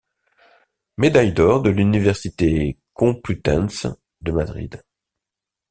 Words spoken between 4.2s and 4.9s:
de Madrid.